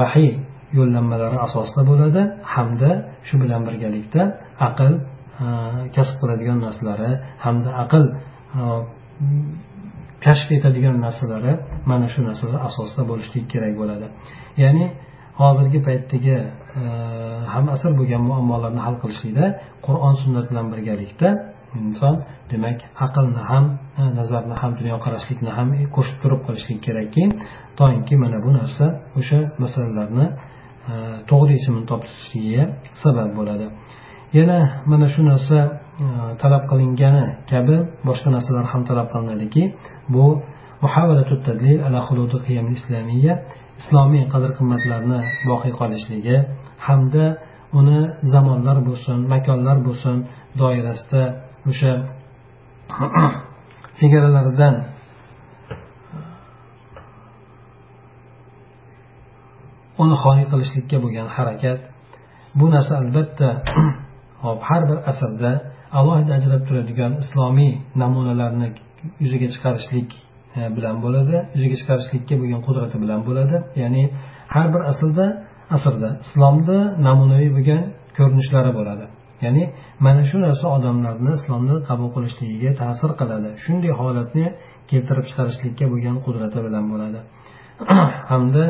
[0.00, 0.30] vahiy
[0.78, 2.22] yo'llanmalari asosida bo'ladi.
[2.54, 2.90] Hamda
[3.26, 4.22] shu bilan birgalikda
[4.68, 4.92] aql
[5.44, 5.46] e,
[5.96, 7.10] kasb qiladigan narsalari
[7.44, 8.04] hamda aql
[8.58, 8.62] e,
[10.24, 11.52] kashf etadigan narsalari
[11.90, 14.06] mana shu narsalar asosida bo'lishligi kerak bo'ladi.
[14.62, 14.86] Ya'ni
[15.40, 16.36] hozirgi paytdagi
[16.80, 16.82] e,
[17.52, 19.46] ham asr bo'lgan muammolarni hal qilishlikda
[19.86, 21.28] qur'on sunnat bilan birgalikda
[21.80, 22.14] inson
[22.52, 23.64] demak aqlni ham
[24.00, 27.24] e, nazarni ham dunyoqarashlikni ham qo'shib turib qilishlik kerakki
[27.80, 28.86] toinki mana bu narsa
[29.18, 30.26] o'sha masalalarni
[30.90, 30.94] e,
[31.30, 32.64] to'g'ri yechimini topishligiga
[33.02, 33.66] sabab bo'ladi.
[34.38, 34.58] Yana
[34.90, 35.58] mana shu narsa
[36.42, 37.76] talab qilingani kabi
[38.08, 39.62] boshqa narsalar ham talab qilinadiki
[40.14, 40.26] bu
[43.80, 46.36] islomiy qadr qimmatlarni boqiy qolishligi
[46.86, 47.24] hamda
[47.78, 48.00] uni
[48.32, 50.16] zamonlar bo'lsin makonlar bo'lsin
[50.60, 51.22] doirasida
[51.70, 51.92] o'sha
[53.98, 54.74] chegaralaridan
[60.02, 61.78] uni xoli qilishlikka bo'lgan harakat.
[62.58, 63.48] Bu narsa albatta
[64.44, 65.52] hop har bir asrda
[65.98, 68.68] alohida ajrab turadigan islomiy namunalarni
[69.22, 70.10] yuzaga chiqarishlik
[70.75, 74.03] bilan bo'ladi yuzaga chiqarishlikka bo'lgan qudrati bilan bo'ladi ya'ni
[74.55, 75.25] har bir asrda
[75.75, 77.81] asrda islomni namunaviy bo'lgan
[78.17, 79.05] ko'rinishlari bo'ladi
[79.45, 79.63] ya'ni
[80.05, 84.45] mana shu narsa odamlarni islomni qabul qilishligiga ta'sir qiladi shunday holatni
[84.91, 87.19] keltirib chiqarishlikka bo'lgan qudrati bilan bo'ladi
[88.31, 88.65] hamda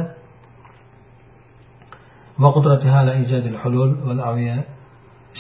[2.44, 4.58] وقدرتها على إيجاد الحلول والأوعية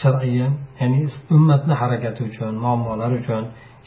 [0.02, 0.36] shar'iy
[0.80, 1.02] ya'ni
[1.36, 3.43] ummatni harakati uchun muammolar uchun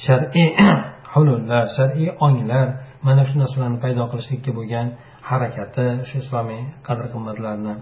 [0.06, 0.48] shar'iy
[1.13, 2.67] hulullar shar'iy onglar
[3.07, 4.87] mana shu narsalarni paydo qilishlikka bo'lgan
[5.29, 7.73] harakati shu islomiy qadr qimmatlarni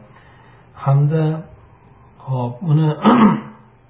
[0.84, 1.24] hamda
[2.30, 2.90] hop uni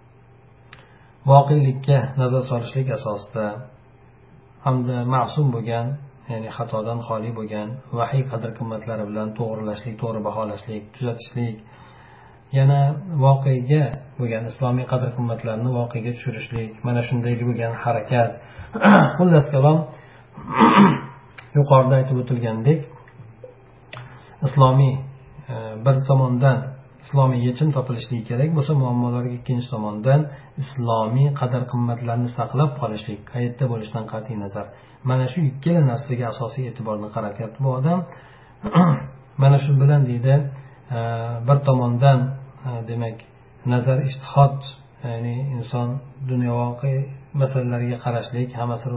[1.32, 3.46] voqelikka nazar solishlik asosida
[4.66, 5.86] hamda ma'sum bo'lgan
[6.32, 7.68] ya'ni xatodan xoli bo'lgan
[8.00, 11.56] vahiy qadr qimmatlari bilan to'g'rilashlik to'g'ri baholashlik tuzatishlik
[12.58, 12.80] yana
[13.26, 13.84] voqega
[14.20, 18.30] bo'lgan islomiy qadr qimmatlarni voqega tushirishlik mana shunday bo'lgan harakat.
[19.18, 19.78] Xullas kalom
[21.58, 22.80] yuqorida aytib o'tilgandek
[24.48, 24.94] islomiy
[25.54, 26.58] e, bir tomondan
[27.04, 30.22] islomiy yechim topilishligi kerak bo'lsa muammolarga ikkinchi tomondan
[30.64, 34.66] islomiy qadr qimmatlarni saqlab qolishlik qayerda bo'lishidan qat'iy nazar.
[35.10, 38.00] Mana shu ikkala narsaga asosiy e'tiborni qaratyapti bu odam.
[39.42, 40.34] Mana shu bilan deydi
[40.98, 41.00] e,
[41.48, 42.20] bir tomondan
[42.90, 43.18] demak
[43.74, 44.58] nazar ishtihod
[45.04, 45.90] ya'ni inson
[46.32, 47.00] dunyovoqiy
[47.42, 48.88] masalalarga qarashlik hammasi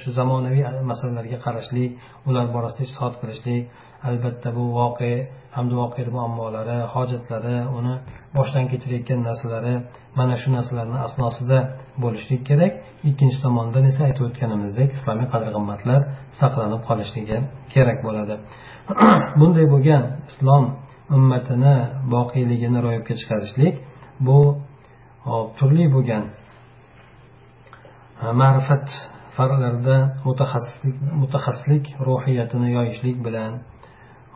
[0.00, 1.90] shu zamonaviy masalalarga qarashlik
[2.28, 3.62] ular borasida ishtihod qilishlik
[4.08, 5.12] albatta bu voqe
[5.56, 7.94] hamda voqe muammolari hojatlari uni
[8.36, 9.74] boshdan kechirayotgan narsalari
[10.18, 11.58] mana shu narsalarni asnosida
[12.04, 12.72] bo'lishlik kerak.
[13.10, 16.00] Ikkinchi tomondan esa aytib o'tganimizdek islomiy qadr qimmatlar
[16.40, 17.38] saqlanib qolishligi
[17.74, 18.34] kerak bo'ladi.
[19.40, 20.64] Bunday bo'lgan islom
[21.15, 21.75] ummatini
[22.13, 23.75] boqiyligini ro'yobga chiqarishlik
[24.27, 24.39] bu
[25.57, 26.23] turli bo'lgan
[28.41, 28.85] ma'rifat
[29.35, 33.51] farlarida mutaxassislik mutaxassislik ruhiyatini yoyishlik bilan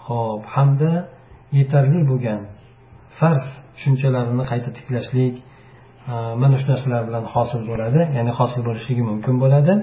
[0.08, 0.92] ho'p hamda
[1.58, 2.42] yetarli bo'lgan
[3.20, 3.44] farz
[3.76, 5.36] tushunchalarini qayta tiklashlik
[6.42, 9.74] mana shu narsalar bilan hosil bo'ladi ya'ni hosil bo'lishligi mumkin bo'ladi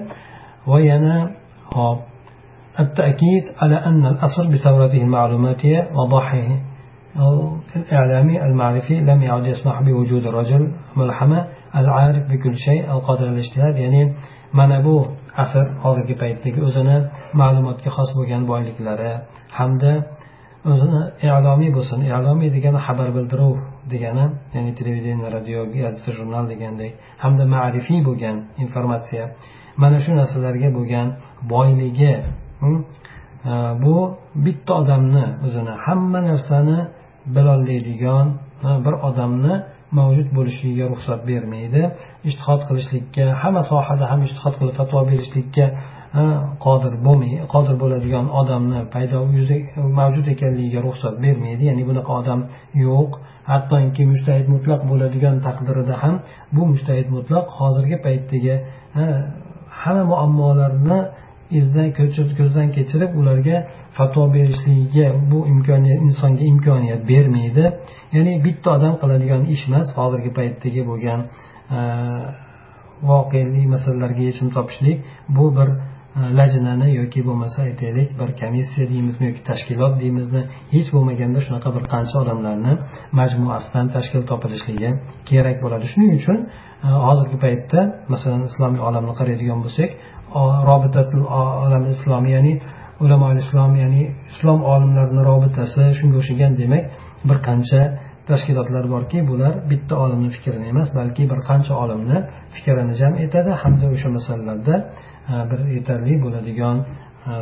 [0.71, 1.15] va yana
[1.77, 1.99] hop
[2.85, 5.79] التأكيد على أن الأصل بثورته المعلوماتية
[7.15, 13.33] وضحه الإعلامي المعرفي لم يعد يسمح بوجود الرجل ملحمة العارف بكل شيء أو قادر على
[13.33, 14.13] الاجتهاد يعني
[14.53, 16.97] mana bu asr hozirgi paytdagi o'zini
[17.41, 19.11] ma'lumotga xos bo'lgan boyliklari
[19.59, 19.91] hamda
[20.71, 23.55] o'zini i'lomiy bo'lsin i'lomiy degani xabar bildiruv
[23.93, 26.91] degani ya'ni televideniya radio gazeta jurnal degandek
[27.23, 29.25] hamda ma'rifiy bo'lgan informatsiya
[29.81, 31.07] mana shu narsalarga bo'lgan
[31.53, 32.13] boyligi
[32.61, 32.79] hm,
[33.83, 33.95] bu
[34.45, 36.77] bitta odamni o'zini hamma narsani
[37.36, 38.26] bilolmaydigan
[38.84, 39.54] bir odamni
[39.98, 41.82] mavjud bo'lishiga ruxsat bermaydi.
[42.28, 45.66] Ishtihod qilishlikka hamma sohada ham ishtihod qilib fatvo berishlikka
[46.66, 49.18] qodir bo'lmay qodir bo'ladigan odamni paydo
[50.00, 51.62] mavjud ekanligiga ruxsat bermaydi.
[51.70, 52.40] Ya'ni bunaqa odam
[52.86, 53.10] yo'q.
[53.52, 56.14] Hattoki mushtahid mutlaq bo'ladigan taqdirida ham
[56.56, 58.54] bu mushtahid mutlaq hozirgi paytdagi
[59.82, 60.98] hamma muammolarni
[61.50, 61.88] izdan
[62.38, 63.56] ko'zdan kechirib ularga
[63.96, 67.64] fatvo berishligiga bu imkoniyat insonga imkoniyat bermaydi.
[68.16, 71.20] Ya'ni bitta odam qiladigan ish emas hozirgi paytdagi bo'lgan
[71.76, 71.80] e,
[73.10, 74.98] voqelik masalalarga yechim topishlik
[75.36, 80.42] bu bir e, lajnani yoki bo'lmasa aytaylik bir komissiya deymizmi yoki tashkilot deymizmi
[80.74, 82.72] hech bo'lmaganda shunaqa bir qancha odamlarni
[83.20, 84.90] majmuasidan tashkil topilishligi
[85.30, 85.84] kerak bo'ladi.
[85.92, 86.38] Shuning uchun
[86.86, 87.80] e, hozirgi paytda
[88.12, 89.90] masalan islomiy olamni qaraydigan bo'lsak
[90.70, 91.24] robitatul
[91.64, 92.52] olami islomiy ya'ni
[93.00, 96.84] ulamo islom ya'ni islom olimlarini robitasi shunga o'xshagan demak
[97.28, 97.80] bir qancha
[98.28, 102.18] tashkilotlar borki bular bitta olimni fikrini emas balki bir qancha olimni
[102.54, 104.74] fikrini jam etadi hamda o'sha masalalarda
[105.32, 106.86] e, bir yetarli bo'ladigan e,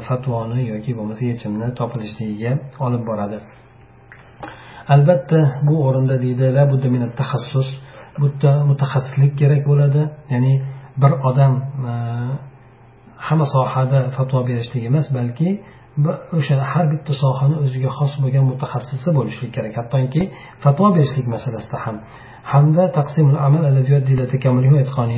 [0.09, 2.53] fatvoni yoki bo'lmasa yechimni topilishligiga
[2.87, 3.39] olib boradi.
[4.95, 6.47] Albatta bu o'rinda deydi
[7.21, 7.69] taxassus
[8.21, 8.27] bu
[8.71, 10.03] mutaxassislik kerak bo'ladi
[10.33, 10.55] ya'ni
[11.03, 11.53] bir odam
[11.91, 11.93] e,
[13.27, 15.49] hamma sohada fatvo berishlik emas balki
[16.39, 19.73] o'sha har bitta sohani o'ziga xos bo'lgan mutaxassisi bo'lishlik kerak.
[19.81, 20.23] Hattoki
[20.65, 21.97] fatvo berishlik masalasida ham.
[22.53, 23.63] Hamda taqsimul amal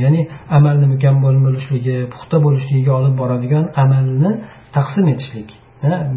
[0.05, 0.23] ya'ni
[0.59, 4.31] amalni mukammal bo'lishligi puxta bo'lishligiga olib boradigan amalni
[4.77, 5.49] taqsim etishlik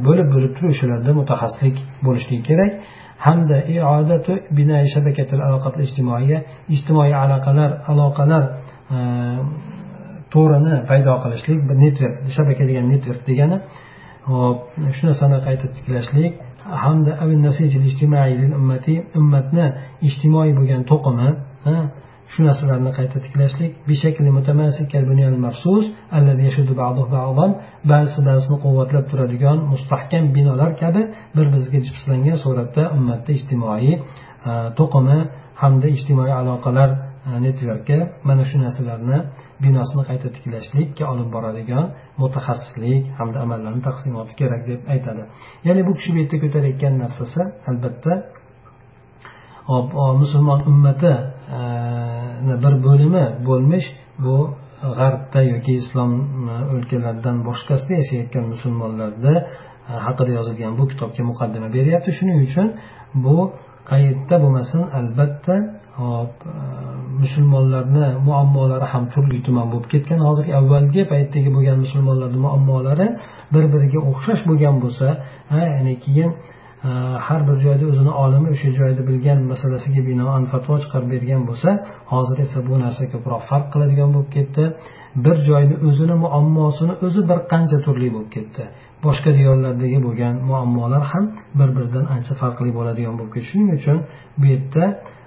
[0.07, 2.71] bo'lib bo'lib turib o'shalarda mutaxassislik bo'lishligi kerak.
[3.27, 3.57] Hamda
[6.75, 8.43] ijtimoiy aloqalar aloqalar
[10.33, 11.77] to'rini paydo qilishlik bir
[12.37, 13.57] shabaka degan network degani
[14.31, 14.57] hop
[14.95, 16.33] shu narsani qayta tiklashlik.
[16.83, 17.11] Hamda
[19.19, 19.65] ummatni
[20.07, 21.29] ijtimoiy bo'lgan to'qimi
[22.33, 23.71] shu narsalarni qayta tiklashlik.
[27.91, 31.01] Ba'zi ba'zini quvvatlab turadigan mustahkam binolar kabi
[31.35, 33.99] bir biriga jipslangan suratda ummatda ijtimoiy e,
[34.79, 35.19] to'qimi
[35.61, 36.89] hamda ijtimoiy aloqalar
[37.45, 37.97] netverkka
[38.29, 39.17] mana shu narsalarni
[39.63, 41.85] binosini qayta tiklashlikka olib boradigan
[42.21, 45.23] mutaxassislik hamda amallarni taqsimoti kerak deb aytadi.
[45.67, 48.13] Ya'ni bu kishi bu yerda ko'tarayotgan narsasi albatta
[50.21, 51.13] musulmon ummati
[51.59, 53.87] e, bir bo'limi bo'lmish
[54.23, 54.35] bu
[54.97, 56.11] g'arbda yoki islom
[56.51, 59.33] e, o'lkalaridan boshqasida yashayotgan musulmonlarda
[59.91, 62.09] e, haqida yozilgan bu kitobga muqaddima beryapti.
[62.17, 62.67] Shuning uchun
[63.25, 63.37] bu
[63.89, 64.81] qayerda bo'lmasin.
[64.99, 65.55] Albatta
[66.01, 66.33] hop
[67.23, 70.19] musulmonlarni muammolari ham turli tuman bo'lib ketgan.
[70.27, 73.07] Hozirgi avvalgi paytdagi bo'lgan musulmonlarni muammolari
[73.53, 75.07] bir biriga o'xshash bo'lgan bo'lsa
[75.73, 76.31] ya'ni keyin
[77.27, 81.69] har bir joyda o'zini olimi o'sha joyda bilgan masalasiga binoan fatvo chiqarib bergan bo'lsa
[82.13, 84.63] hozir esa bu narsa ko'proq farq qiladigan bo'lib ketdi.
[85.25, 88.63] Bir joyni o'zini muammosini o'zi bir qancha turli bo'lib ketdi.
[89.05, 91.25] Boshqa diyorlardagi bo'lgan muammolar ham
[91.59, 93.47] bir biridan ancha farqli bo'ladigan bo'lib ketdi.
[93.51, 93.97] Shuning uchun
[94.39, 94.85] bu yerda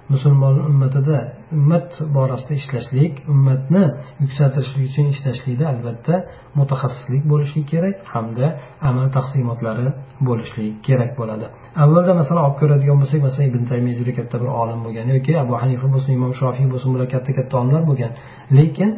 [0.09, 1.17] musulmon ummatida
[1.57, 3.83] ummat borasida ishlashlik ummatni
[4.23, 6.15] yuksaltirishlik uchun ishlashlikda albatta
[6.59, 8.47] mutaxassislik bo'lishi kerak hamda
[8.89, 9.87] amal taqsimotlari
[10.27, 11.45] bo'lishi kerak bo'ladi.
[11.83, 15.53] Avvalda masalan olib ko'radigan bo'lsak masalan ibn taymiya juda katta bir olim bo'lgan yoki abu
[15.63, 18.11] hanifa bo'lsin imom shofiy bo'lsin bular katta katta olimlar bo'lgan.
[18.57, 18.89] Lekin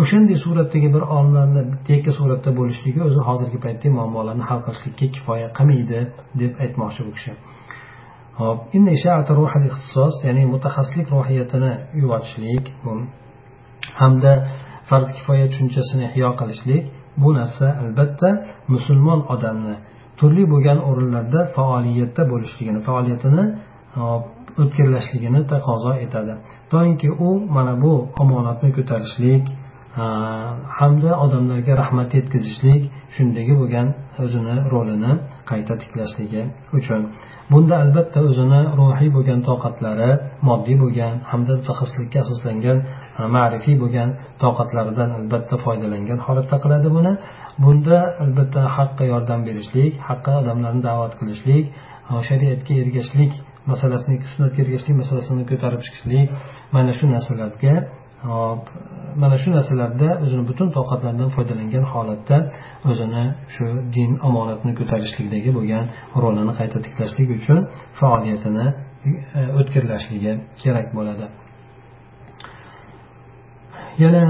[0.00, 6.00] o'shanday suratdagi bir olimlarni yakka suratda bo'lishligi o'zi hozirgi paytdagi muammolarni hal qilishlikka kifoya qilmaydi
[6.40, 7.32] deb aytmoqchi bu kishi.
[8.40, 8.58] Hop
[9.70, 12.64] ixtisos ya'ni mutaxassislik ruhiyatini uyg'otishlik
[14.00, 14.32] hamda
[14.88, 16.84] farz kifoya tushunchasini ihyo qilishlik
[17.22, 18.28] bu narsa albatta
[18.74, 19.74] musulmon odamni
[20.18, 23.44] turli bo'lgan o'rinlarda faoliyatda bo'lishligini faoliyatini
[24.62, 26.32] o'tkirlashligini taqozo etadi.
[26.72, 29.44] Doimki u mana bu omonatni ko'tarishlik
[30.78, 32.82] hamda odamlarga rahmat yetkazishlik
[33.14, 33.88] shundagi bo'lgan
[34.24, 35.12] o'zini rolini
[35.50, 36.42] qayta tiklashligi
[36.78, 37.00] uchun.
[37.52, 40.10] Bunda albatta o'zini ruhiy bo'lgan toqatlari
[40.48, 42.78] moddiy bo'lgan hamda mutaxassislikka asoslangan
[43.20, 44.08] e, ma'rifiy bo'lgan
[44.44, 47.12] toqatlaridan albatta foydalangan holatda qiladi buni.
[47.64, 51.64] Bunda albatta haqqa yordam berishlik haqqa odamlarni da'vat qilishlik
[52.10, 53.32] e, shariatga ergashishlik
[53.70, 56.28] masalasini sunnatga ergashishlik masalasini ko'tarib chiqishlik
[56.74, 57.74] mana shu narsalarga
[58.24, 58.62] hop
[59.22, 62.36] mana shu narsalarda o'zini butun toqatlaridan foydalangan holatda
[62.90, 63.24] o'zini
[63.54, 65.84] shu din omonatini ko'tarishlikdagi bo'lgan
[66.22, 67.58] rolini qayta tiklashlik uchun
[68.00, 68.66] faoliyatini
[69.38, 71.26] e, o'tkirlashligi kerak bo'ladi.
[74.02, 74.24] Yana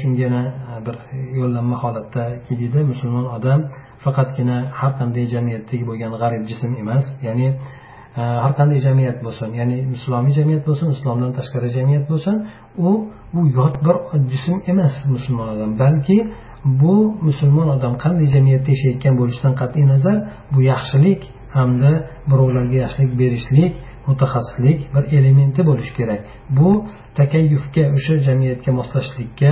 [0.00, 0.96] shunga yana e, bir
[1.40, 2.24] yo'llanma holatda
[2.60, 3.60] deydi musulmon odam
[4.04, 7.48] faqatgina har qanday jamiyatdagi bo'lgan g'arib jism emas ya'ni
[8.44, 12.34] har qanday jamiyat bo'lsin ya'ni islomiy jamiyat bo'lsin islomdan tashqari jamiyat bo'lsin
[12.86, 12.90] u
[13.34, 13.96] bu yot bir
[14.32, 15.70] jism emas musulmon odam.
[15.82, 16.16] Balki
[16.82, 16.96] bu
[17.28, 20.16] musulmon odam qanday jamiyatda yashayotgan bo'lishidan qat'iy nazar
[20.52, 21.22] bu yaxshilik
[21.56, 21.92] hamda
[22.30, 23.72] birovlarga yaxshilik berishlik
[24.08, 26.20] mutaxassislik bir elementi bo'lishi kerak.
[26.58, 26.70] Bu
[27.18, 29.50] takayyufga o'sha jamiyatga moslashishlikka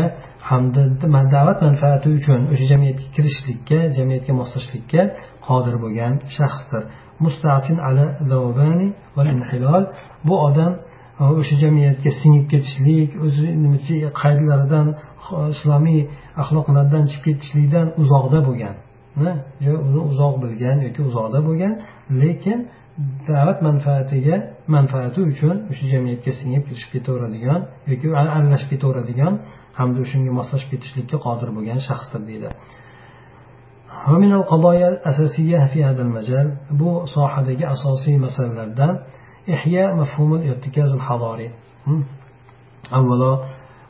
[0.50, 0.82] hamda
[1.34, 5.02] da'vat manfaati uchun o'sha jamiyatga kirishlikka jamiyatga moslashishlikka
[5.46, 6.82] qodir bo'lgan shaxsdir.
[7.24, 8.06] Mustasin ala
[10.28, 10.72] bu odam
[11.20, 13.46] e, o'sha jamiyatga singib ketishlik o'zi
[14.22, 14.86] qaydlaridan
[15.54, 16.00] islomiy
[16.42, 18.74] axloqlardan chiqib ketishlikdan uzoqda bo'lgan.
[19.18, 19.34] Hm?
[19.88, 21.72] Uni uzoq bilgan yoki uzoqda bo'lgan
[22.22, 22.58] lekin
[23.28, 24.36] da'vat manfaatiga
[24.76, 29.34] manfaati uchun o'sha jamiyatga singib kirishib ketaveradigan yoki aralashib ketaveradigan
[29.78, 32.48] hamda shunga moslashib ketishlikka qodir bo'lgan shaxsdir deydi.
[34.09, 36.47] ومن القضايا الأساسية في هذا المجال
[36.79, 38.93] bu sohadagi asosiy masalalardan
[39.49, 41.49] إحياء مفهوم الارتكاز الحضاري
[42.97, 43.31] avvalo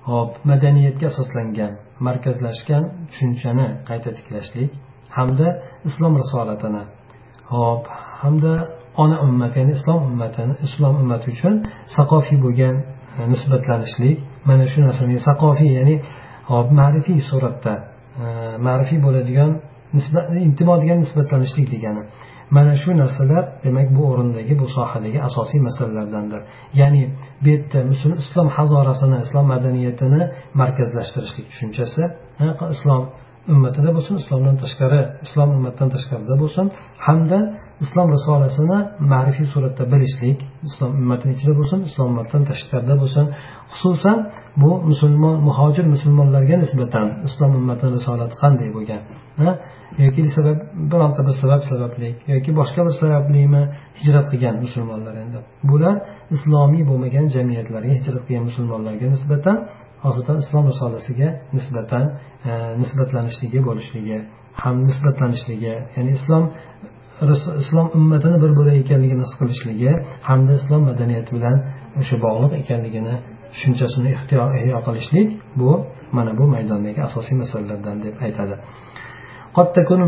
[0.10, 1.72] hop madaniyatga asoslangan
[2.08, 4.69] markazlashgan tushunchani qayta tiklashlik
[5.17, 5.48] hamda
[5.89, 6.84] islom risolatini
[7.54, 7.84] hop
[8.22, 8.54] hamda
[9.04, 11.54] ona ummat ya'ni islom ummatini islom ummati uchun
[11.98, 12.76] saqofiy bo'lgan
[13.19, 14.17] e, nisbatlanishlik
[14.50, 15.96] mana shu narsani saqofiy ya'ni
[16.80, 17.74] ma'rifiy suratda
[18.24, 18.26] e,
[18.67, 19.52] ma'rifiy bo'ladigan
[20.46, 22.03] intimo degan nisbatlanishlik degani.
[22.57, 26.40] Mana shu narsalar demak bu o'rindagi bu sohadagi asosiy masalalardandir.
[26.81, 27.03] Ya'ni
[27.42, 27.81] bu yerda
[28.24, 30.22] islom hazorasini islom madaniyatini
[30.61, 32.03] markazlashtirishlik tushunchasi
[32.74, 33.03] islom
[33.53, 36.66] ummatida bo'lsin islomdan tashqari islom ummatidan tashqarida bo'lsin
[37.07, 37.38] hamda
[37.85, 38.79] islom risolasini
[39.12, 40.38] ma'rifiy suratda bilishlik
[40.69, 43.25] islom ummatini ichida bo'lsin islom ummatidan tashqarida bo'lsin.
[43.73, 44.19] Xususan
[44.62, 49.03] bu musulmon muhojir musulmonlarga nisbatan islom ummatini risolati qanday bo'lgan
[50.05, 50.59] yoki sabab
[50.93, 53.62] bironta bir sabab sababli yoki boshqa bir sabablimi
[53.99, 55.38] hijrat qilgan musulmonlar endi?
[55.71, 55.97] Bular
[56.37, 59.57] islomiy bo'lmagan jamiyatlarga hijrat qilgan musulmonlarga nisbatan
[60.05, 62.05] xosatan islom risolasiga nisbatan
[62.49, 62.51] e,
[62.83, 64.19] nisbatlanishligi bo'lishligi
[64.62, 66.45] ham nisbatlanishligi ya'ni islom
[67.63, 69.91] islom ummatini bir bo'lak ekanligini his qilishligi
[70.28, 71.56] hamda islom madaniyati bilan
[72.02, 73.15] o'sha bog'liq ekanligini
[73.54, 74.10] tushunchasini
[74.62, 75.28] ihyo qilishlik
[75.60, 75.69] bu
[76.17, 78.56] mana bu maydondagi asosiy masalalardan deb aytadi
[79.58, 80.02] قد تكون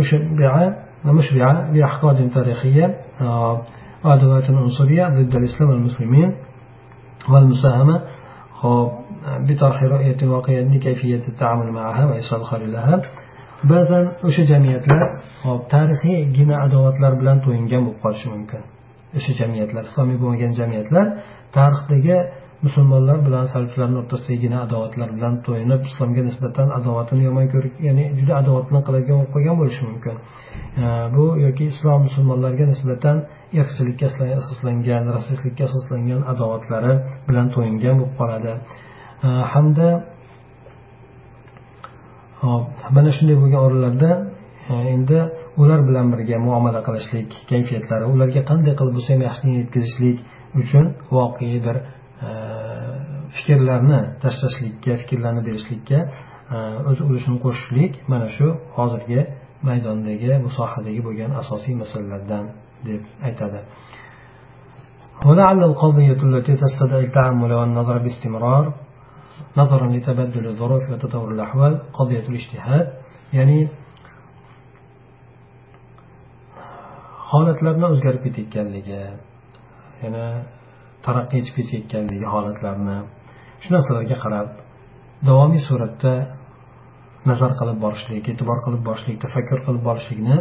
[0.00, 0.66] مشبعة
[1.04, 2.86] مشبعة بأحقاد تاريخية
[4.04, 6.30] وأدوات عنصرية ضد الإسلام والمسلمين
[7.30, 7.96] والمساهمة
[9.48, 13.02] بطرح رؤية واقعية لكيفية التعامل معها وإيصال الخير لها
[13.71, 15.01] ba'zan o'sha jamiyatlar
[15.45, 18.61] hop tarixiygina adovatlar bilan to'yingan bo'lib qolishi mumkin.
[19.17, 21.05] O'sha jamiyatlar islomiy bo'lmagan jamiyatlar
[21.57, 22.17] tarixdagi
[22.65, 28.65] musulmonlar bilan salbchilarni o'rtasidagigina adovatlar bilan to'yinib islomga nisbatan adovatini yomon ko'rib ya'ni juda adovat
[28.69, 30.15] bilan qiladigan bo'lib qolgan bo'lishi mumkin.
[31.15, 33.17] Bu yoki islom musulmonlarga nisbatan
[33.59, 34.05] irqchilikka
[34.41, 36.93] asoslangan rasistlikka asoslangan adovatlari
[37.27, 38.51] bilan to'yingan bo'lib qoladi.
[39.53, 39.89] Hamda
[42.42, 42.64] hop
[42.96, 44.10] mana shunday bo'lgan o'rinlarda
[44.94, 45.18] endi
[45.62, 50.18] ular bilan birga muomala qilishlik kayfiyatlari ularga qanday qilib bo'lsa ham yaxshilik yetkazishlik
[50.60, 50.84] uchun
[51.16, 51.76] voqea bir
[53.36, 55.98] fikrlarni tashlashlikka fikrlarni berishlikka
[56.90, 59.20] o'z ulushini qo'shishlik mana shu hozirgi
[59.68, 62.44] maydondagi bu sohadagi bo'lgan asosiy masalalardan
[62.88, 63.60] deb aytadi
[65.26, 68.64] ولعل القضية التي تستدعي التعامل والنظر باستمرار
[69.56, 72.86] نظرا لتبدل الظروف وتطور الأحوال قضية الاجتهاد
[73.32, 73.58] يعني
[77.32, 79.00] holatlarni o'zgarib ketayotganligi
[80.04, 80.24] yana
[81.06, 82.98] taraqqiy etib ketayotganligi holatlarni
[83.62, 84.48] shu narsalarga qarab
[85.28, 86.12] davomiy suratda
[87.30, 90.36] nazar qilib borishlik e'tibor qilib borishlik tafakkur qilib borishlikni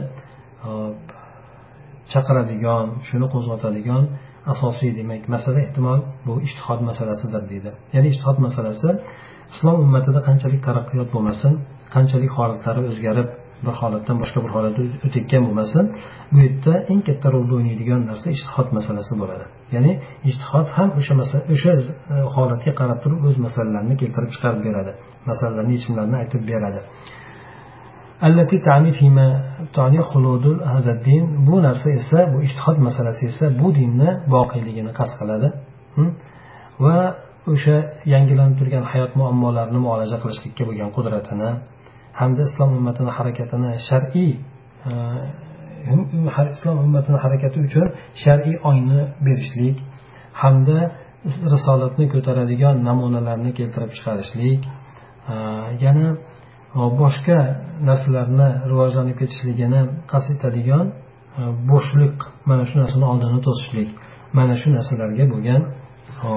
[2.13, 4.03] chaqiradigan shuni qo'zg'atadigan
[4.52, 7.70] asosiy demak masala ehtimol bu ishtihod masalasidir deydi.
[7.94, 8.88] Ya'ni ishtihod masalasi
[9.52, 11.52] islom ummatida qanchalik taraqqiyot bo'lmasin
[11.94, 13.28] qanchalik holatlari o'zgarib
[13.66, 15.84] bir holatdan boshqa bir holatga o'tayotgan bo'lmasin
[16.32, 19.44] bu yerda eng katta rolni o'ynaydigan narsa ishtihod masalasi bo'ladi.
[19.74, 19.92] Ya'ni
[20.30, 21.14] ishtihod ham o'sha
[21.54, 21.82] o'sha e,
[22.34, 24.92] holatga qarab turib o'z masalalarini keltirib chiqarib beradi
[25.30, 26.80] masalalarni yechimlarini aytib beradi.
[28.26, 29.28] allati tani fima
[29.76, 30.58] tani xuludul
[31.06, 35.48] din bu narsa esa bu ijtihod masalasi esa bu dinni boqiyligini qasd qiladi.
[36.84, 36.98] Va
[37.52, 37.76] o'sha
[38.12, 41.50] yangilanib turgan hayot muammolarini muolaja qilishlikka bo'lgan qudratini
[42.20, 44.32] hamda islom ummatini harakatini shar'iy
[46.34, 47.86] har islom ummatini harakati uchun
[48.24, 49.78] shar'iy ongni berishlik
[50.42, 50.78] hamda
[51.54, 54.62] risolatni ko'taradigan namunalarni keltirib chiqarishlik.
[55.32, 55.36] E,
[55.84, 56.06] yana
[56.74, 57.38] boshqa
[57.88, 59.80] narsalarni rivojlanib ketishligini
[60.12, 60.94] qasd etadigan e,
[61.70, 62.16] bo'shliq
[62.50, 63.90] mana shu narsani oldini to'sishlik
[64.38, 65.62] mana shu narsalarga bo'lgan
[66.26, 66.30] e,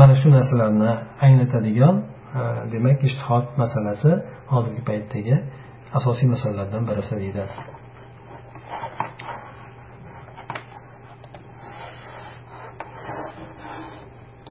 [0.00, 0.92] mana shu narsalarni
[1.26, 1.94] anglatadigan
[2.40, 2.42] e,
[2.72, 4.10] demak ishtihod masalasi
[4.52, 5.36] hozirgi paytdagi
[5.98, 7.54] asosiy masalalardan birisi deyiladi